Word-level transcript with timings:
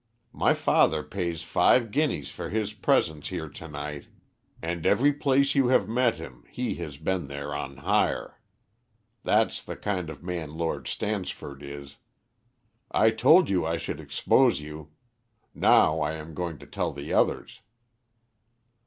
My 0.33 0.55
father 0.55 1.03
pays 1.03 1.43
five 1.43 1.91
guineas 1.91 2.31
for 2.31 2.49
his 2.49 2.73
presence 2.73 3.27
here 3.27 3.49
to 3.49 3.67
night, 3.67 4.07
and 4.59 4.83
every 4.83 5.13
place 5.13 5.53
you 5.53 5.67
have 5.67 5.87
met 5.87 6.15
him, 6.15 6.43
he 6.49 6.73
has 6.77 6.97
been 6.97 7.27
there 7.27 7.53
on 7.53 7.77
hire. 7.77 8.41
That's 9.23 9.61
the 9.63 9.75
kind 9.75 10.09
of 10.09 10.23
man 10.23 10.55
Lord 10.57 10.87
Stansford 10.87 11.61
is. 11.61 11.97
I 12.89 13.11
told 13.11 13.47
you 13.47 13.63
I 13.63 13.77
should 13.77 13.99
expose 13.99 14.59
you. 14.59 14.89
Now 15.53 15.99
I 15.99 16.13
am 16.13 16.33
going 16.33 16.57
to 16.57 16.65
tell 16.65 16.91
the 16.91 17.13
others." 17.13 17.61